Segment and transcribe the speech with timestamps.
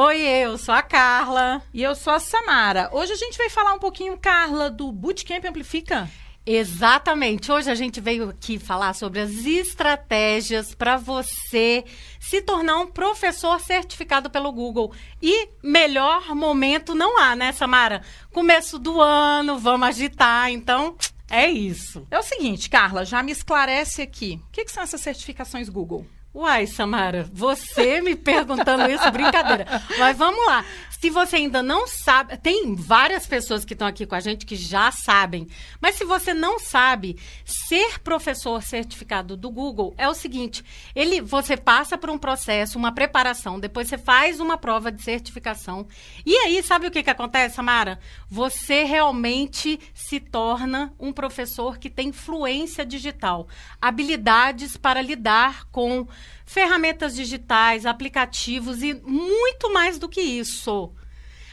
[0.00, 1.60] Oi, eu sou a Carla.
[1.74, 2.88] E eu sou a Samara.
[2.92, 6.08] Hoje a gente vai falar um pouquinho, Carla, do Bootcamp Amplifica.
[6.46, 7.50] Exatamente.
[7.50, 11.84] Hoje a gente veio aqui falar sobre as estratégias para você
[12.20, 14.92] se tornar um professor certificado pelo Google.
[15.20, 18.02] E melhor momento não há, né, Samara?
[18.32, 20.96] Começo do ano, vamos agitar, então
[21.28, 22.06] é isso.
[22.08, 24.40] É o seguinte, Carla, já me esclarece aqui.
[24.46, 26.06] O que, que são essas certificações Google?
[26.38, 29.66] Uai, Samara, você me perguntando isso, brincadeira.
[29.98, 30.64] Mas vamos lá.
[31.00, 34.56] Se você ainda não sabe, tem várias pessoas que estão aqui com a gente que
[34.56, 35.48] já sabem.
[35.80, 40.64] Mas se você não sabe, ser professor certificado do Google é o seguinte:
[40.94, 45.86] ele, você passa por um processo, uma preparação, depois você faz uma prova de certificação.
[46.26, 48.00] E aí, sabe o que, que acontece, Samara?
[48.28, 53.46] Você realmente se torna um professor que tem fluência digital,
[53.80, 56.08] habilidades para lidar com
[56.44, 60.92] ferramentas digitais, aplicativos e muito mais do que isso.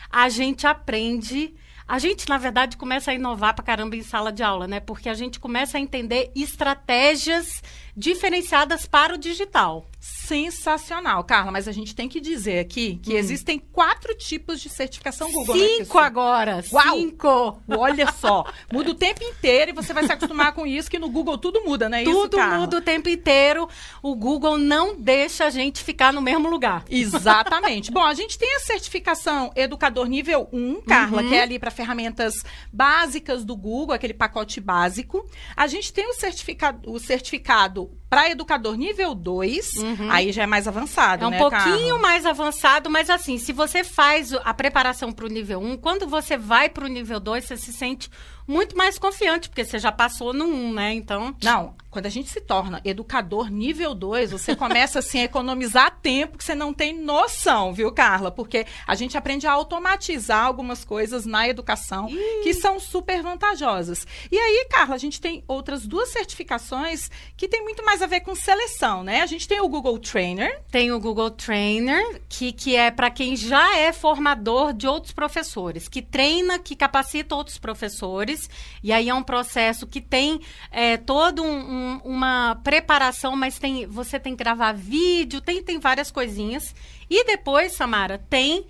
[0.10, 1.54] A gente aprende.
[1.88, 4.80] A gente, na verdade, começa a inovar pra caramba em sala de aula, né?
[4.80, 7.62] Porque a gente começa a entender estratégias
[7.96, 9.86] diferenciadas para o digital.
[10.08, 13.18] Sensacional, Carla, mas a gente tem que dizer aqui que hum.
[13.18, 15.56] existem quatro tipos de certificação Google.
[15.56, 16.96] Né, cinco né, agora, Uau!
[16.96, 17.62] cinco.
[17.68, 21.10] Olha só, muda o tempo inteiro e você vai se acostumar com isso, que no
[21.10, 22.04] Google tudo muda, né?
[22.04, 23.68] Tudo isso, muda o tempo inteiro.
[24.02, 26.86] O Google não deixa a gente ficar no mesmo lugar.
[26.88, 27.92] Exatamente.
[27.92, 31.30] Bom, a gente tem a certificação Educador Nível 1, Carla, uhum.
[31.30, 35.28] que é ali para ferramentas básicas do Google, aquele pacote básico.
[35.58, 40.12] A gente tem o certificado, o certificado para educador nível 2, uhum.
[40.12, 42.00] aí já é mais avançado, É um né, pouquinho Carla?
[42.00, 46.08] mais avançado, mas assim, se você faz a preparação para o nível 1, um, quando
[46.08, 48.10] você vai para o nível 2, você se sente
[48.48, 50.94] muito mais confiante, porque você já passou no 1, né?
[50.94, 51.36] Então.
[51.44, 56.38] Não, quando a gente se torna educador nível 2, você começa assim a economizar tempo
[56.38, 58.30] que você não tem noção, viu, Carla?
[58.30, 62.44] Porque a gente aprende a automatizar algumas coisas na educação Ih.
[62.44, 64.06] que são super vantajosas.
[64.30, 68.20] E aí, Carla, a gente tem outras duas certificações que tem muito mais a ver
[68.20, 69.22] com seleção, né?
[69.22, 70.62] A gente tem o Google Trainer.
[70.70, 75.88] Tem o Google Trainer, que, que é para quem já é formador de outros professores,
[75.88, 78.35] que treina, que capacita outros professores
[78.84, 80.42] e aí é um processo que tem
[80.72, 85.80] é, toda um, um, uma preparação, mas tem você tem que gravar vídeo, tem, tem
[85.80, 86.74] várias coisinhas.
[87.10, 88.66] E depois, Samara, tem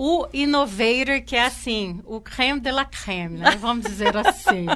[0.00, 3.56] o Innovator, que é assim, o creme de la creme, né?
[3.58, 4.66] Vamos dizer assim.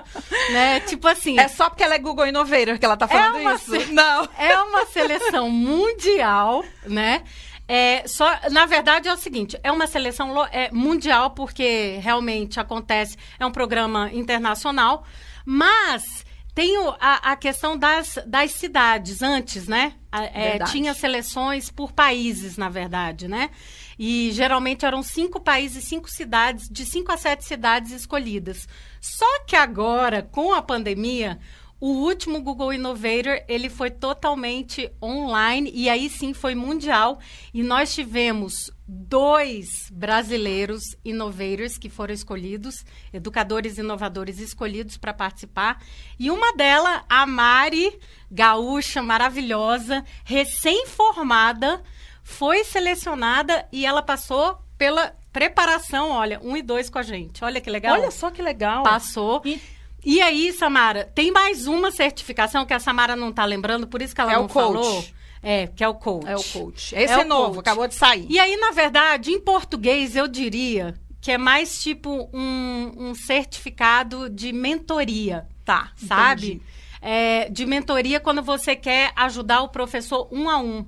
[0.52, 0.80] né?
[0.80, 1.38] Tipo assim.
[1.38, 3.92] É só porque ela é Google Innovator que ela tá falando é isso?
[3.92, 4.28] Não.
[4.36, 7.22] É uma seleção mundial, né?
[7.74, 13.16] É, só, na verdade, é o seguinte: é uma seleção é, mundial, porque realmente acontece,
[13.40, 15.06] é um programa internacional,
[15.42, 16.22] mas
[16.54, 19.94] tem a, a questão das, das cidades antes, né?
[20.12, 23.48] É, tinha seleções por países, na verdade, né?
[23.98, 28.68] E geralmente eram cinco países, cinco cidades, de cinco a sete cidades escolhidas.
[29.00, 31.38] Só que agora, com a pandemia,
[31.82, 37.18] o último Google Innovator, ele foi totalmente online e aí sim foi mundial.
[37.52, 45.82] E nós tivemos dois brasileiros innovators que foram escolhidos, educadores inovadores escolhidos para participar.
[46.20, 47.98] E uma delas, a Mari,
[48.30, 51.82] gaúcha, maravilhosa, recém-formada,
[52.22, 57.44] foi selecionada e ela passou pela preparação, olha, um e dois com a gente.
[57.44, 57.94] Olha que legal.
[57.94, 58.84] Olha só que legal.
[58.84, 59.42] Passou.
[59.44, 59.60] E
[60.04, 64.14] e aí, Samara, tem mais uma certificação que a Samara não está lembrando, por isso
[64.14, 65.04] que ela é não falou.
[65.42, 66.28] É, que é o coach.
[66.28, 66.94] É o coach.
[66.94, 67.60] Esse é, é novo, coach.
[67.60, 68.26] acabou de sair.
[68.28, 74.28] E aí, na verdade, em português, eu diria que é mais tipo um, um certificado
[74.28, 75.46] de mentoria.
[75.64, 76.60] Tá, sabe?
[77.00, 80.84] É, de mentoria quando você quer ajudar o professor um a um.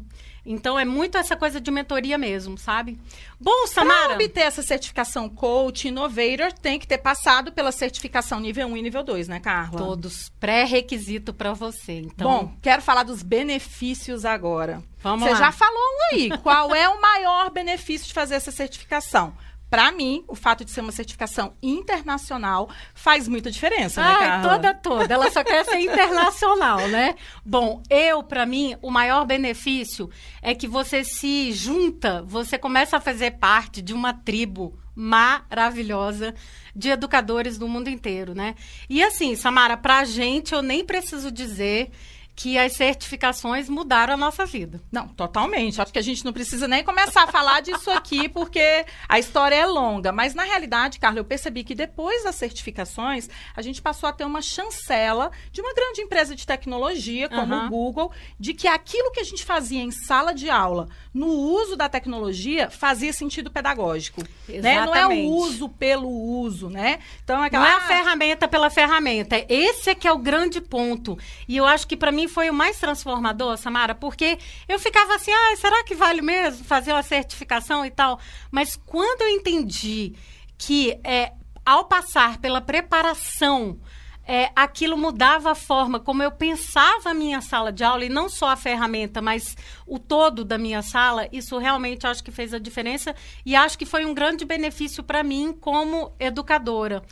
[0.47, 2.99] Então é muito essa coisa de mentoria mesmo, sabe?
[3.41, 4.09] Bom, Samara.
[4.09, 8.83] Para obter essa certificação coach innovator, tem que ter passado pela certificação nível 1 e
[8.83, 9.79] nível 2, né, Carla?
[9.79, 12.01] Todos pré-requisito para você.
[12.01, 12.29] Então...
[12.29, 14.83] Bom, quero falar dos benefícios agora.
[15.03, 15.39] Vamos você lá.
[15.39, 16.31] já falou aí.
[16.43, 19.35] Qual é o maior benefício de fazer essa certificação?
[19.75, 24.73] Para mim, o fato de ser uma certificação internacional faz muita diferença, né, Ai, toda,
[24.73, 25.13] toda.
[25.13, 27.17] Ela só quer ser internacional, né?
[27.45, 30.09] Bom, eu, para mim, o maior benefício
[30.41, 36.37] é que você se junta, você começa a fazer parte de uma tribo maravilhosa
[36.73, 38.55] de educadores do mundo inteiro, né?
[38.89, 41.91] E assim, Samara, pra gente, eu nem preciso dizer
[42.37, 44.83] que as certificações mudaram a nossa vida.
[44.91, 45.81] Não, totalmente.
[45.81, 49.55] Acho que a gente não precisa nem começar a falar disso aqui, porque a história
[49.55, 50.11] é longa.
[50.11, 54.25] Mas, na realidade, Carla, eu percebi que depois das certificações, a gente passou a ter
[54.25, 57.67] uma chancela de uma grande empresa de tecnologia, como uhum.
[57.67, 61.77] o Google, de que aquilo que a gente fazia em sala de aula, no uso
[61.77, 64.23] da tecnologia, fazia sentido pedagógico.
[64.49, 64.85] Né?
[64.85, 66.99] Não é o uso pelo uso, né?
[67.23, 67.65] Então, aquela...
[67.65, 69.45] Não é a ferramenta pela ferramenta.
[69.49, 71.17] Esse é que é o grande ponto.
[71.47, 74.39] E eu acho que, para mim, mim foi o mais transformador, Samara, porque
[74.69, 78.19] eu ficava assim, ah, será que vale mesmo fazer uma certificação e tal?
[78.51, 80.15] Mas quando eu entendi
[80.57, 81.33] que é,
[81.65, 83.79] ao passar pela preparação,
[84.27, 88.29] é, aquilo mudava a forma como eu pensava a minha sala de aula, e não
[88.29, 89.55] só a ferramenta, mas
[89.87, 93.85] o todo da minha sala, isso realmente acho que fez a diferença e acho que
[93.85, 97.03] foi um grande benefício para mim como educadora.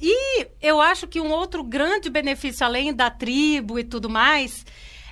[0.00, 4.64] E eu acho que um outro grande benefício, além da tribo e tudo mais,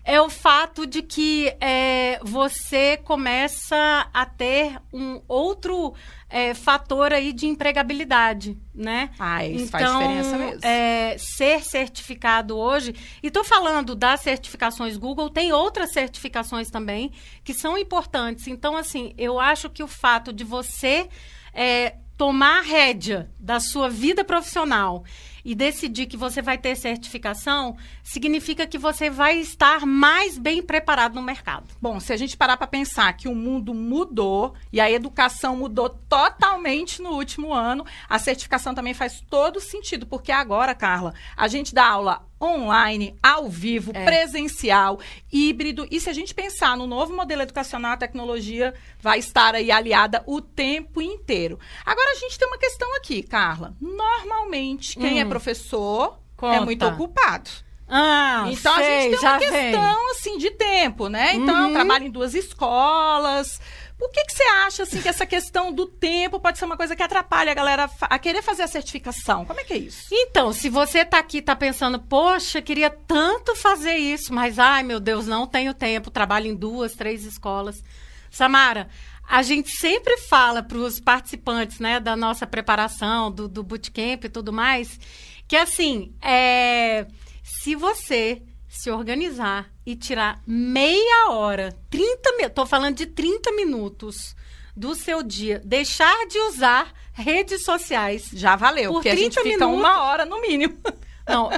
[0.09, 5.93] é o fato de que é, você começa a ter um outro
[6.31, 9.11] é, fator aí de empregabilidade, né?
[9.19, 10.61] Ah, isso então, faz diferença mesmo.
[10.65, 17.13] É, ser certificado hoje, e estou falando das certificações Google, tem outras certificações também
[17.45, 18.47] que são importantes.
[18.47, 21.07] Então, assim, eu acho que o fato de você
[21.53, 25.05] é, tomar a rédea da sua vida profissional
[25.49, 27.75] e decidir que você vai ter certificação,
[28.05, 31.65] significa que você vai estar mais bem preparado no mercado.
[31.81, 35.89] Bom, se a gente parar para pensar que o mundo mudou e a educação mudou
[35.89, 41.75] totalmente no último ano, a certificação também faz todo sentido, porque agora, Carla, a gente
[41.75, 44.05] dá aula online, ao vivo, é.
[44.05, 45.01] presencial,
[45.33, 45.87] híbrido.
[45.91, 50.23] E se a gente pensar no novo modelo educacional, a tecnologia vai estar aí aliada
[50.27, 51.59] o tempo inteiro.
[51.85, 53.75] Agora a gente tem uma questão aqui, Carla.
[53.81, 55.27] Normalmente, quem é hum.
[55.27, 56.57] é professor é Conta.
[56.57, 57.51] é muito ocupado.
[57.91, 60.11] Ah, então sei, a gente tem uma questão vem.
[60.11, 61.35] assim de tempo, né?
[61.35, 61.73] Então, uhum.
[61.73, 63.59] trabalha em duas escolas.
[63.99, 66.95] Por que, que você acha assim que essa questão do tempo pode ser uma coisa
[66.95, 69.45] que atrapalha a galera a querer fazer a certificação?
[69.45, 70.07] Como é que é isso?
[70.13, 75.01] Então, se você está aqui tá pensando, poxa, queria tanto fazer isso, mas ai meu
[75.01, 77.83] Deus, não tenho tempo, trabalho em duas, três escolas.
[78.31, 78.89] Samara,
[79.29, 84.29] a gente sempre fala para os participantes, né, da nossa preparação, do, do bootcamp e
[84.31, 84.99] tudo mais,
[85.47, 87.07] que assim, é,
[87.43, 94.35] se você se organizar e tirar meia hora, 30 minutos, tô falando de 30 minutos
[94.75, 98.31] do seu dia, deixar de usar redes sociais.
[98.33, 100.79] Já valeu, porque a gente fica minutos, uma hora no mínimo.
[101.29, 101.51] Não,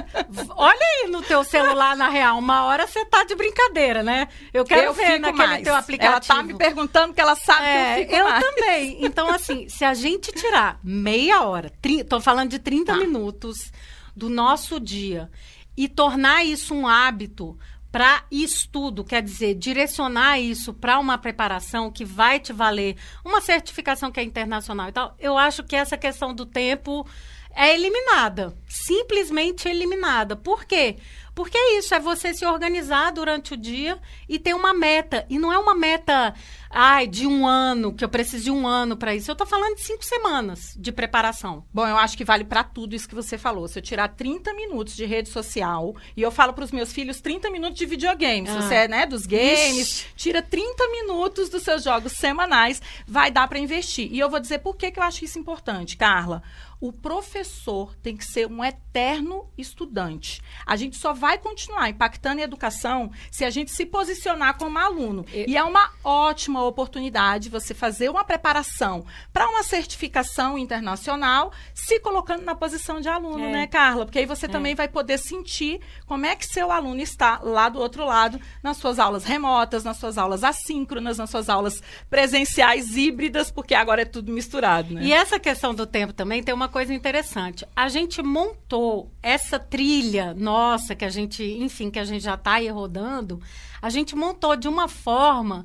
[0.55, 4.27] olha aí no teu celular, na real, uma hora você tá de brincadeira, né?
[4.53, 5.63] Eu quero eu ver naquele mais.
[5.63, 6.11] teu aplicativo.
[6.11, 8.45] Ela tá me perguntando que ela sabe é, que eu fico Eu mais.
[8.45, 9.05] também.
[9.05, 12.97] Então, assim, se a gente tirar meia hora, tri, tô falando de 30 tá.
[12.97, 13.71] minutos
[14.15, 15.31] do nosso dia
[15.77, 17.57] e tornar isso um hábito
[17.91, 24.11] para estudo, quer dizer, direcionar isso para uma preparação que vai te valer uma certificação
[24.11, 27.05] que é internacional e tal, eu acho que essa questão do tempo
[27.55, 30.35] é eliminada, simplesmente eliminada.
[30.35, 30.97] Por quê?
[31.33, 35.25] Porque é isso, é você se organizar durante o dia e ter uma meta.
[35.29, 36.33] E não é uma meta,
[36.69, 39.31] ai, de um ano, que eu preciso de um ano para isso.
[39.31, 41.63] Eu estou falando de cinco semanas de preparação.
[41.73, 43.67] Bom, eu acho que vale para tudo isso que você falou.
[43.67, 47.21] Se eu tirar 30 minutos de rede social, e eu falo para os meus filhos
[47.21, 48.47] 30 minutos de videogame.
[48.49, 48.51] Ah.
[48.51, 50.07] Se você é, né, dos games, Ixi.
[50.15, 54.09] tira 30 minutos dos seus jogos semanais, vai dar para investir.
[54.11, 56.43] E eu vou dizer por que, que eu acho isso importante, Carla
[56.81, 60.41] o professor tem que ser um eterno estudante.
[60.65, 65.23] A gente só vai continuar impactando a educação se a gente se posicionar como aluno.
[65.31, 72.43] E é uma ótima oportunidade você fazer uma preparação para uma certificação internacional, se colocando
[72.43, 73.51] na posição de aluno, é.
[73.51, 74.03] né, Carla?
[74.03, 74.49] Porque aí você é.
[74.49, 78.77] também vai poder sentir como é que seu aluno está lá do outro lado, nas
[78.77, 84.05] suas aulas remotas, nas suas aulas assíncronas, nas suas aulas presenciais híbridas, porque agora é
[84.05, 85.03] tudo misturado, né?
[85.03, 87.63] E essa questão do tempo também tem uma coisa interessante.
[87.75, 92.53] A gente montou essa trilha nossa, que a gente, enfim, que a gente já está
[92.53, 93.39] aí rodando,
[93.79, 95.63] a gente montou de uma forma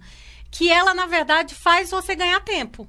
[0.51, 2.87] que ela, na verdade, faz você ganhar tempo.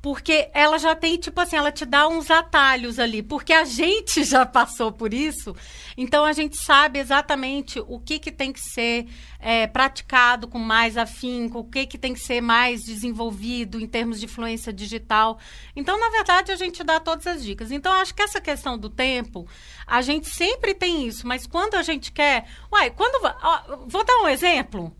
[0.00, 3.22] Porque ela já tem, tipo assim, ela te dá uns atalhos ali.
[3.22, 5.54] Porque a gente já passou por isso.
[5.96, 9.06] Então, a gente sabe exatamente o que, que tem que ser
[9.40, 14.20] é, praticado com mais afinco, o que, que tem que ser mais desenvolvido em termos
[14.20, 15.38] de influência digital.
[15.74, 17.70] Então, na verdade, a gente dá todas as dicas.
[17.70, 19.46] Então, acho que essa questão do tempo,
[19.86, 21.26] a gente sempre tem isso.
[21.26, 22.46] Mas quando a gente quer...
[22.70, 23.24] Uai, quando...
[23.42, 24.94] Ó, vou dar um exemplo.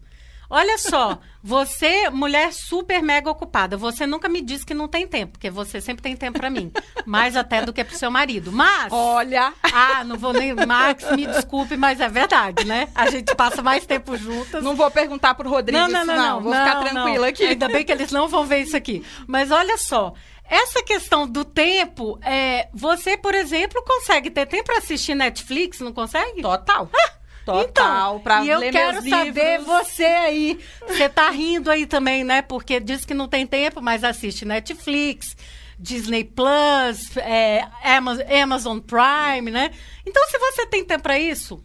[0.49, 5.33] Olha só, você, mulher super mega ocupada, você nunca me disse que não tem tempo,
[5.33, 6.73] porque você sempre tem tempo para mim.
[7.07, 8.53] Mais até do que pro seu marido.
[8.53, 8.93] Mas.
[8.93, 9.53] Olha!
[9.63, 10.55] Ah, não vou nem.
[10.55, 12.89] Max, me desculpe, mas é verdade, né?
[12.95, 14.63] A gente passa mais tempo juntas.
[14.63, 16.25] Não vou perguntar pro Rodrigo não, não, isso, não, não.
[16.25, 16.41] não.
[16.41, 17.45] Vou não, ficar tranquila aqui.
[17.45, 19.05] Ainda bem que eles não vão ver isso aqui.
[19.27, 20.15] Mas olha só.
[20.49, 25.93] Essa questão do tempo, é, você, por exemplo, consegue ter tempo para assistir Netflix, não
[25.93, 26.43] consegue?
[26.43, 26.89] Total.
[27.45, 29.67] Total, então, pra e eu quero saber livros.
[29.67, 30.59] você aí.
[30.87, 32.41] Você tá rindo aí também, né?
[32.43, 35.37] Porque diz que não tem tempo, mas assiste Netflix,
[35.79, 39.71] Disney Plus, é, Amazon, Amazon Prime, né?
[40.07, 41.63] Então, se você tem tempo para isso,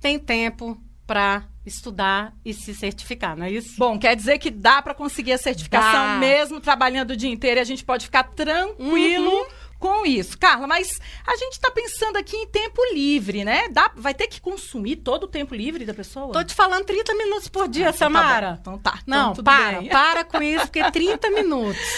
[0.00, 3.74] tem tempo para estudar e se certificar, não é isso?
[3.76, 6.16] Bom, quer dizer que dá para conseguir a certificação Dá.
[6.18, 9.46] mesmo trabalhando o dia inteiro e a gente pode ficar tranquilo Uhum.
[9.80, 10.38] Com isso.
[10.38, 13.68] Carla, mas a gente está pensando aqui em tempo livre, né?
[13.70, 16.32] Dá, vai ter que consumir todo o tempo livre da pessoa?
[16.32, 18.50] Tô te falando 30 minutos por dia, Então tá Samara.
[18.52, 18.58] bom.
[18.60, 18.98] Então tá.
[19.02, 19.88] Então Não, tudo para, bem.
[19.88, 21.80] para com isso, porque 30 minutos.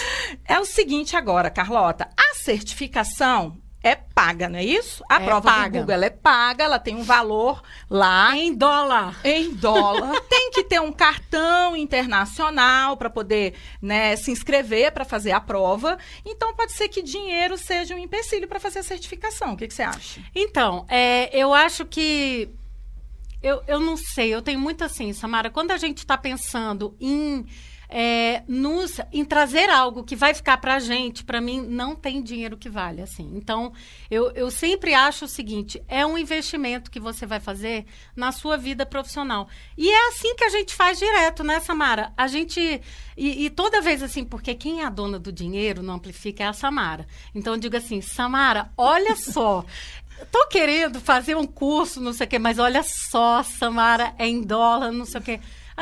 [0.49, 2.09] É o seguinte agora, Carlota.
[2.17, 5.03] A certificação é paga, não é isso?
[5.09, 5.71] A É prova paga.
[5.71, 8.37] do Google ela é paga, ela tem um valor lá.
[8.37, 9.19] Em dólar.
[9.25, 10.21] Em dólar.
[10.31, 15.99] tem que ter um cartão internacional para poder né, se inscrever para fazer a prova.
[16.25, 19.55] Então, pode ser que dinheiro seja um empecilho para fazer a certificação.
[19.55, 20.21] O que, que você acha?
[20.35, 22.49] Então, é, eu acho que.
[23.43, 27.45] Eu, eu não sei, eu tenho muito assim, Samara, quando a gente está pensando em.
[27.95, 32.57] É, nos, em trazer algo que vai ficar pra gente, pra mim, não tem dinheiro
[32.57, 33.31] que vale, assim.
[33.35, 33.71] Então,
[34.11, 37.85] eu, eu sempre acho o seguinte, é um investimento que você vai fazer
[38.17, 39.47] na sua vida profissional.
[39.77, 42.15] E é assim que a gente faz direto, né, Samara?
[42.17, 42.81] A gente,
[43.15, 46.47] e, e toda vez assim, porque quem é a dona do dinheiro no Amplifica é
[46.47, 47.07] a Samara.
[47.35, 49.67] Então, eu digo assim, Samara, olha só,
[50.31, 54.41] tô querendo fazer um curso, não sei o quê, mas olha só, Samara, é em
[54.41, 55.41] dólar, não sei o quê.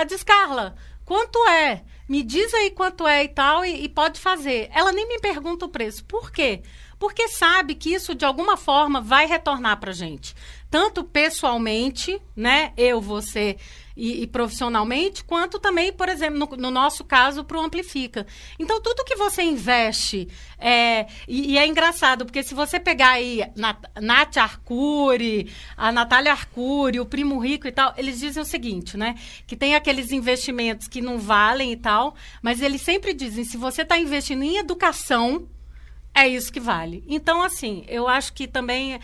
[0.09, 0.75] Diz, Carla,
[1.05, 1.85] quanto é?
[2.11, 4.69] Me diz aí quanto é e tal, e, e pode fazer.
[4.75, 6.05] Ela nem me pergunta o preço.
[6.05, 6.61] Por quê?
[6.99, 10.35] Porque sabe que isso, de alguma forma, vai retornar pra gente.
[10.69, 12.73] Tanto pessoalmente, né?
[12.77, 13.57] Eu, você
[13.97, 18.27] e, e profissionalmente, quanto também, por exemplo, no, no nosso caso, para o Amplifica.
[18.59, 20.29] Então, tudo que você investe,
[20.59, 26.33] é, e, e é engraçado, porque se você pegar aí Nat, Nath Arcuri, a Natália
[26.33, 29.15] Arcuri, o Primo Rico e tal, eles dizem o seguinte, né?
[29.47, 33.83] Que tem aqueles investimentos que não valem e tal, mas eles sempre dizem, se você
[33.83, 35.49] está investindo em educação,
[36.15, 37.05] é isso que vale.
[37.07, 38.99] Então, assim, eu acho que também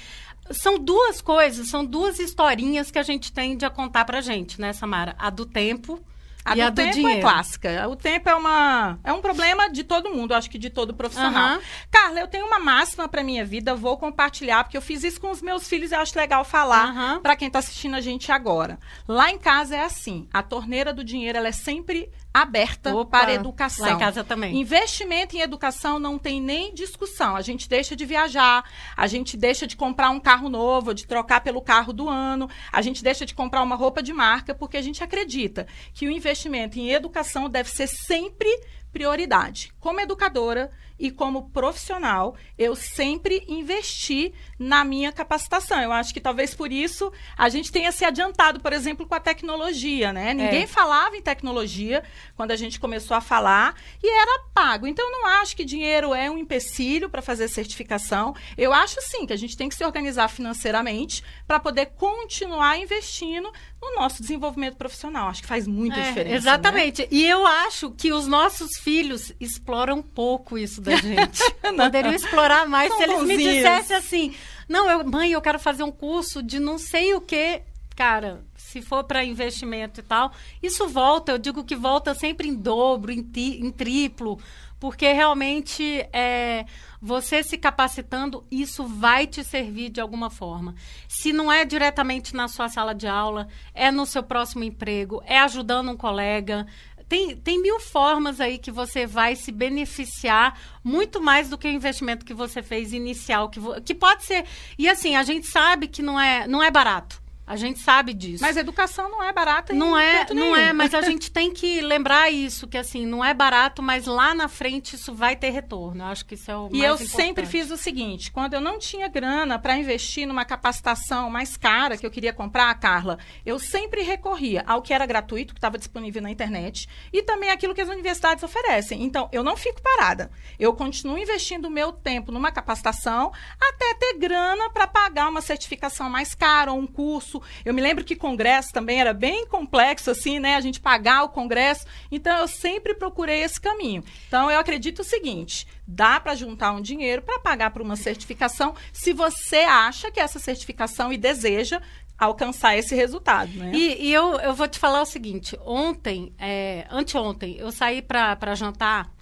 [0.51, 4.73] são duas coisas, são duas historinhas que a gente tem de contar pra gente, né,
[4.73, 5.15] Samara?
[5.19, 6.01] A do tempo
[6.45, 7.19] A e do a do tempo dinheiro.
[7.19, 7.89] é clássica.
[7.89, 11.49] O tempo é, uma, é um problema de todo mundo, acho que de todo profissional.
[11.57, 11.61] Aham.
[11.91, 15.31] Carla, eu tenho uma máxima para minha vida, vou compartilhar, porque eu fiz isso com
[15.31, 17.21] os meus filhos e acho legal falar Aham.
[17.21, 18.79] para quem está assistindo a gente agora.
[19.09, 22.11] Lá em casa é assim, a torneira do dinheiro ela é sempre
[22.43, 23.87] aberta Opa, para educação.
[23.87, 24.59] Lá em casa também.
[24.59, 27.37] Investimento em educação não tem nem discussão.
[27.37, 28.65] A gente deixa de viajar,
[28.97, 32.83] a gente deixa de comprar um carro novo, de trocar pelo carro do ano, a
[32.83, 36.79] gente deixa de comprar uma roupa de marca, porque a gente acredita que o investimento
[36.79, 38.49] em educação deve ser sempre
[38.97, 39.75] prioridade.
[39.79, 45.79] Como educadora e como profissional, eu sempre investi na minha capacitação.
[45.83, 49.21] Eu acho que talvez por isso a gente tenha se adiantado, por exemplo, com a
[49.21, 50.33] tecnologia, né?
[50.33, 50.67] Ninguém É.
[50.67, 52.03] falava em tecnologia
[52.35, 54.87] quando a gente começou a falar e era pago.
[54.87, 58.35] Então, eu não acho que dinheiro é um empecilho para fazer certificação.
[58.57, 63.53] Eu acho sim que a gente tem que se organizar financeiramente para poder continuar investindo
[63.81, 65.29] no nosso desenvolvimento profissional.
[65.29, 66.31] Acho que faz muita É, diferença.
[66.31, 66.37] né?
[66.37, 67.09] Exatamente.
[67.11, 71.41] E eu acho que os nossos filhos exploram pouco isso da gente.
[71.77, 74.35] Poderiam explorar mais São se eles me dissessem assim:
[74.69, 77.63] não, eu, mãe, eu quero fazer um curso de não sei o que.
[77.97, 80.31] Cara, se for para investimento e tal,
[80.63, 81.33] isso volta.
[81.33, 84.39] Eu digo que volta sempre em dobro, em, ti- em triplo,
[84.79, 86.67] porque realmente é,
[87.01, 90.75] você se capacitando, isso vai te servir de alguma forma.
[91.09, 95.39] Se não é diretamente na sua sala de aula, é no seu próximo emprego, é
[95.39, 96.67] ajudando um colega.
[97.09, 101.71] Tem, tem mil formas aí que você vai se beneficiar muito mais do que o
[101.71, 104.45] investimento que você fez inicial, que, que pode ser.
[104.77, 107.25] E assim, a gente sabe que não é, não é barato.
[107.47, 108.43] A gente sabe disso.
[108.43, 110.57] Mas educação não é barata Não é, não nenhum.
[110.57, 114.35] é, mas a gente tem que lembrar isso, que assim, não é barato, mas lá
[114.35, 116.03] na frente isso vai ter retorno.
[116.03, 117.09] Eu acho que isso é o E eu importante.
[117.11, 121.97] sempre fiz o seguinte: quando eu não tinha grana para investir numa capacitação mais cara
[121.97, 126.21] que eu queria comprar, Carla, eu sempre recorria ao que era gratuito, que estava disponível
[126.21, 129.03] na internet, e também aquilo que as universidades oferecem.
[129.05, 130.31] Então, eu não fico parada.
[130.59, 136.11] Eu continuo investindo o meu tempo numa capacitação até ter grana para pagar uma certificação
[136.11, 140.39] mais cara, ou um curso, Eu me lembro que congresso também era bem complexo, assim,
[140.39, 140.57] né?
[140.57, 141.87] A gente pagar o congresso.
[142.11, 144.03] Então, eu sempre procurei esse caminho.
[144.29, 148.75] Então, eu acredito o seguinte: dá para juntar um dinheiro para pagar por uma certificação,
[148.93, 151.81] se você acha que essa certificação e deseja
[152.19, 153.73] alcançar esse resultado, né?
[153.75, 158.55] E, e eu, eu vou te falar o seguinte: ontem, é, anteontem, eu saí para
[158.55, 159.16] jantar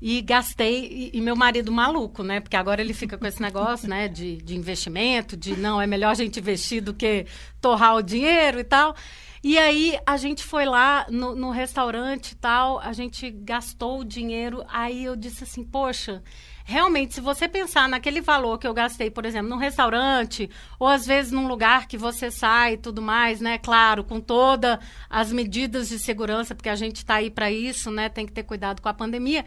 [0.00, 2.40] e gastei, e, e, meu marido maluco, né?
[2.40, 4.08] Porque agora ele fica com esse negócio, né?
[4.08, 7.26] De, de investimento, de não, é melhor a gente investir do que
[7.60, 8.94] torrar o dinheiro e tal.
[9.42, 14.04] E aí a gente foi lá no, no restaurante e tal, a gente gastou o
[14.04, 16.22] dinheiro, aí eu disse assim, poxa,
[16.62, 21.06] realmente, se você pensar naquele valor que eu gastei, por exemplo, num restaurante, ou às
[21.06, 23.56] vezes num lugar que você sai e tudo mais, né?
[23.56, 24.78] Claro, com todas
[25.08, 28.10] as medidas de segurança, porque a gente está aí para isso, né?
[28.10, 29.44] Tem que ter cuidado com a pandemia.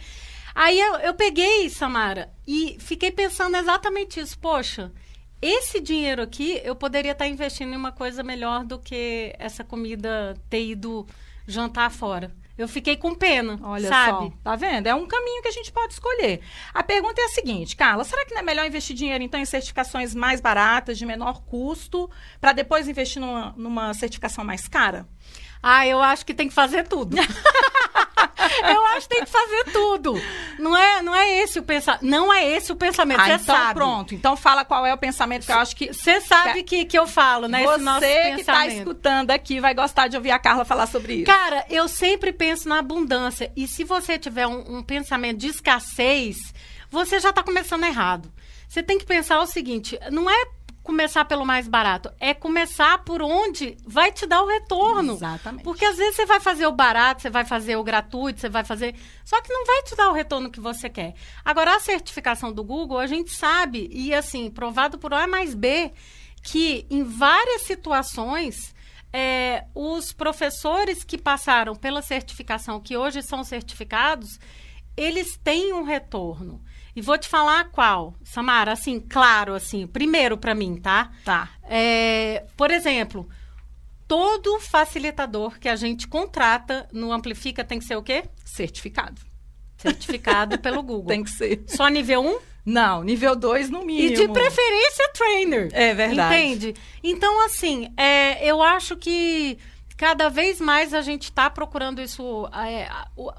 [0.55, 4.37] Aí eu, eu peguei, Samara, e fiquei pensando exatamente isso.
[4.37, 4.91] Poxa,
[5.41, 10.35] esse dinheiro aqui eu poderia estar investindo em uma coisa melhor do que essa comida
[10.49, 11.05] ter ido
[11.47, 12.31] jantar fora.
[12.55, 14.27] Eu fiquei com pena, Olha sabe?
[14.27, 14.85] Só, tá vendo?
[14.85, 16.39] É um caminho que a gente pode escolher.
[16.71, 19.45] A pergunta é a seguinte, Carla, será que não é melhor investir dinheiro então em
[19.45, 25.07] certificações mais baratas, de menor custo, para depois investir numa, numa certificação mais cara?
[25.63, 27.17] Ah, eu acho que tem que fazer tudo.
[28.61, 30.21] eu acho que tem que fazer tudo.
[30.59, 32.05] Não é, não é esse o pensamento.
[32.05, 33.19] Não é esse o pensamento.
[33.19, 33.73] Ah, então sabe.
[33.73, 34.15] pronto.
[34.15, 35.93] Então fala qual é o pensamento que eu acho que.
[35.93, 37.63] Você sabe que, que eu falo, né?
[37.63, 41.25] Você que está escutando aqui vai gostar de ouvir a Carla falar sobre isso.
[41.25, 43.51] Cara, eu sempre penso na abundância.
[43.55, 46.53] E se você tiver um, um pensamento de escassez,
[46.89, 48.31] você já está começando errado.
[48.67, 50.45] Você tem que pensar o seguinte: não é
[50.83, 52.11] começar pelo mais barato.
[52.19, 55.13] É começar por onde vai te dar o retorno.
[55.13, 55.63] Exatamente.
[55.63, 58.65] Porque às vezes você vai fazer o barato, você vai fazer o gratuito, você vai
[58.65, 58.93] fazer.
[59.23, 61.15] Só que não vai te dar o retorno que você quer.
[61.43, 65.93] Agora, a certificação do Google, a gente sabe, e assim, provado por A mais B,
[66.43, 68.73] que em várias situações.
[69.15, 74.39] É, os professores que passaram pela certificação, que hoje são certificados,
[74.97, 76.59] eles têm um retorno.
[76.95, 81.11] E vou te falar qual, Samara, assim, claro, assim, primeiro para mim, tá?
[81.25, 81.49] Tá.
[81.63, 83.27] É, por exemplo,
[84.07, 88.25] todo facilitador que a gente contrata no Amplifica tem que ser o quê?
[88.45, 89.21] Certificado.
[89.77, 91.07] Certificado pelo Google.
[91.07, 91.63] Tem que ser.
[91.67, 92.39] Só nível 1?
[92.65, 94.13] Não, nível 2 no mínimo.
[94.13, 95.69] E de preferência trainer.
[95.73, 96.35] É verdade.
[96.35, 96.75] Entende?
[97.03, 99.57] Então, assim, é, eu acho que
[99.93, 102.89] cada vez mais a gente está procurando isso, é,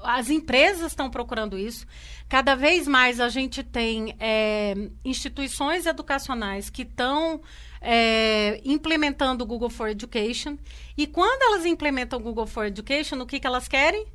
[0.03, 1.85] as empresas estão procurando isso.
[2.27, 7.41] Cada vez mais a gente tem é, instituições educacionais que estão
[7.81, 10.57] é, implementando o Google for Education.
[10.97, 14.07] E quando elas implementam o Google for Education, o que, que elas querem?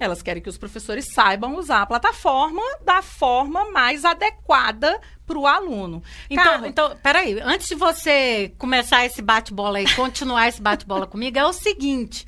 [0.00, 5.46] Elas querem que os professores saibam usar a plataforma da forma mais adequada para o
[5.46, 6.02] aluno.
[6.30, 11.38] Então, Carla, então, peraí, antes de você começar esse bate-bola e continuar esse bate-bola comigo,
[11.38, 12.26] é o seguinte.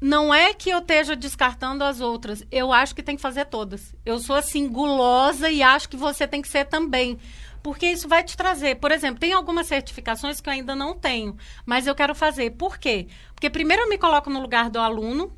[0.00, 2.42] Não é que eu esteja descartando as outras.
[2.50, 3.94] Eu acho que tem que fazer todas.
[4.04, 7.18] Eu sou assim, gulosa e acho que você tem que ser também.
[7.62, 8.76] Porque isso vai te trazer.
[8.76, 12.50] Por exemplo, tem algumas certificações que eu ainda não tenho, mas eu quero fazer.
[12.52, 13.06] Por quê?
[13.34, 15.32] Porque primeiro eu me coloco no lugar do aluno,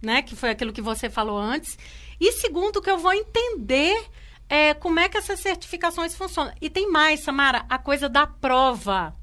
[0.00, 0.22] né?
[0.22, 1.78] Que foi aquilo que você falou antes.
[2.20, 4.04] E segundo, que eu vou entender
[4.48, 6.52] é, como é que essas certificações funcionam.
[6.60, 9.14] E tem mais, Samara, a coisa da prova.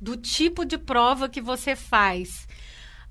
[0.00, 2.46] Do tipo de prova que você faz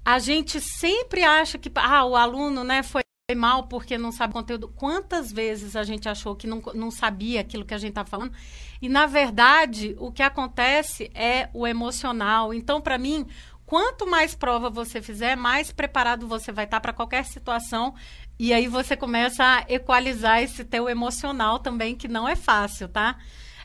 [0.05, 3.01] a gente sempre acha que ah, o aluno né, foi
[3.35, 4.67] mal porque não sabe conteúdo.
[4.67, 8.31] Quantas vezes a gente achou que não, não sabia aquilo que a gente está falando?
[8.79, 12.53] E, na verdade, o que acontece é o emocional.
[12.53, 13.25] Então, para mim,
[13.65, 17.95] quanto mais prova você fizer, mais preparado você vai estar tá para qualquer situação.
[18.37, 23.17] E aí você começa a equalizar esse teu emocional também, que não é fácil, tá?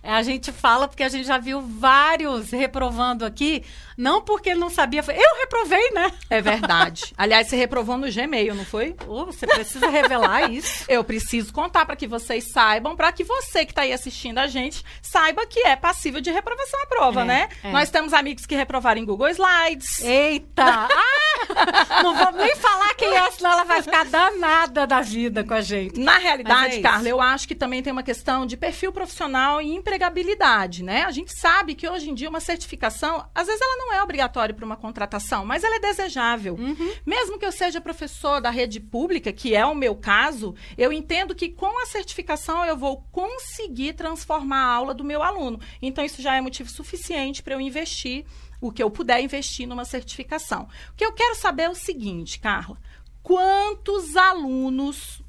[0.02, 3.62] A gente fala porque a gente já viu vários reprovando aqui,
[3.96, 5.04] não porque não sabia.
[5.08, 6.10] Eu reprovei, né?
[6.30, 7.12] É verdade.
[7.18, 8.96] Aliás, você reprovou no Gmail, não foi?
[9.06, 10.84] Oh, você precisa revelar isso.
[10.88, 14.46] Eu preciso contar para que vocês saibam, para que você que está aí assistindo a
[14.46, 17.48] gente saiba que é passível de reprovação à prova, é, né?
[17.62, 17.70] É.
[17.70, 20.02] Nós temos amigos que reprovaram em Google Slides.
[20.02, 20.64] Eita!
[20.64, 22.02] ah!
[22.02, 25.60] Não vou nem falar quem é, senão ela vai ficar danada da vida com a
[25.60, 26.00] gente.
[26.00, 29.68] Na realidade, é Carla, eu acho que também tem uma questão de perfil profissional e
[29.90, 31.03] empregabilidade, né?
[31.03, 34.55] A gente sabe que hoje em dia uma certificação, às vezes ela não é obrigatória
[34.55, 36.55] para uma contratação, mas ela é desejável.
[36.55, 36.92] Uhum.
[37.05, 41.35] Mesmo que eu seja professor da rede pública, que é o meu caso, eu entendo
[41.35, 45.61] que com a certificação eu vou conseguir transformar a aula do meu aluno.
[45.83, 48.24] Então isso já é motivo suficiente para eu investir
[48.61, 50.68] o que eu puder investir numa certificação.
[50.92, 52.79] O que eu quero saber é o seguinte, Carla:
[53.22, 55.19] quantos alunos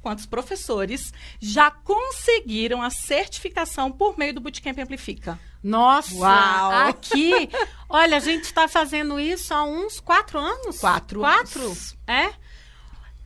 [0.00, 5.38] quanto os professores já conseguiram a certificação por meio do Bootcamp Amplifica.
[5.62, 6.88] Nossa, Uau!
[6.88, 7.50] aqui,
[7.88, 10.78] olha, a gente está fazendo isso há uns quatro anos?
[10.78, 11.62] Quatro Quatro?
[11.62, 11.96] anos.
[12.06, 12.30] É?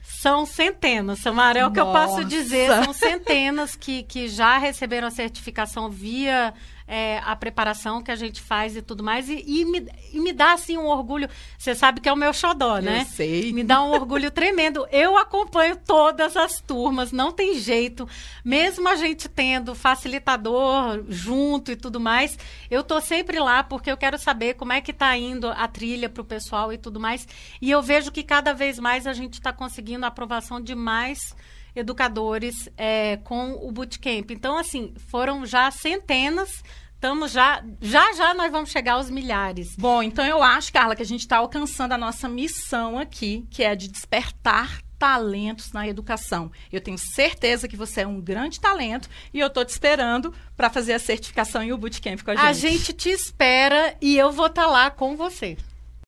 [0.02, 2.68] São centenas, Samara, é o que eu posso dizer.
[2.82, 6.54] São centenas que, que já receberam a certificação via
[6.87, 9.29] é, a preparação que a gente faz e tudo mais.
[9.29, 11.29] E, e me, e me dá, assim, um orgulho.
[11.59, 13.01] Você sabe que é o meu xodó, né?
[13.01, 13.53] Eu sei.
[13.53, 14.87] Me dá um orgulho tremendo.
[14.90, 18.09] Eu acompanho todas as turmas, não tem jeito.
[18.44, 22.38] Mesmo a gente tendo facilitador junto e tudo mais,
[22.70, 26.09] eu tô sempre lá porque eu quero saber como é que tá indo a trilha
[26.09, 27.27] pro pessoal e tudo mais.
[27.61, 31.35] E eu vejo que cada vez mais a gente está conseguindo a aprovação de mais
[31.74, 34.30] educadores é, com o bootcamp.
[34.30, 36.62] Então, assim, foram já centenas.
[36.94, 39.76] Estamos já, já já nós vamos chegar aos milhares.
[39.76, 43.62] Bom, então eu acho, Carla, que a gente está alcançando a nossa missão aqui, que
[43.62, 46.50] é de despertar talentos na educação.
[46.72, 50.70] Eu tenho certeza que você é um grande talento e eu estou te esperando para
[50.70, 52.46] fazer a certificação e o bootcamp com a gente.
[52.46, 55.58] A gente te espera e eu vou estar lá com você.